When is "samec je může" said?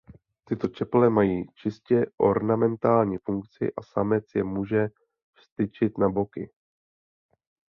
3.81-4.87